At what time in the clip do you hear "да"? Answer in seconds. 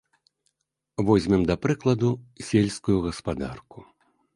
1.45-1.55